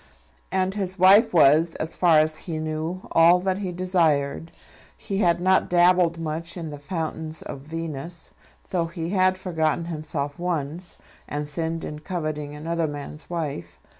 And 0.51 0.73
his 0.73 0.97
wife 0.97 1.31
was, 1.31 1.75
as 1.75 1.95
far 1.95 2.17
as 2.17 2.35
he 2.49 2.57
knew, 2.57 3.07
all 3.11 3.39
that 3.41 3.59
he 3.59 3.71
desired. 3.71 4.49
He 4.97 5.19
had 5.19 5.39
not 5.39 5.69
dabbled 5.69 6.17
much 6.17 6.57
in 6.57 6.71
the 6.71 6.79
fountains 6.79 7.43
of 7.43 7.59
Venus, 7.59 8.33
though 8.71 8.87
he 8.87 9.11
had 9.11 9.37
forgotten 9.37 9.85
himself 9.85 10.39
once, 10.39 10.97
and 11.27 11.47
sinned 11.47 11.83
in 11.83 11.99
coveting 11.99 12.55
another 12.55 12.87
man's 12.87 13.29
wife. 13.29 13.79